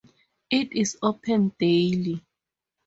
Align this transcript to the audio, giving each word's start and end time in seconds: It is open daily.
It 0.49 0.73
is 0.73 0.97
open 1.03 1.53
daily. 1.59 2.25